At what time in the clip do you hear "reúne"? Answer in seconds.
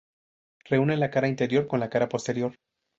0.65-0.97